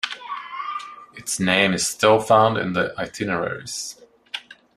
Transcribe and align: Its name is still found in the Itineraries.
Its 1.13 1.39
name 1.39 1.73
is 1.73 1.87
still 1.87 2.19
found 2.19 2.57
in 2.57 2.73
the 2.73 2.91
Itineraries. 2.97 4.01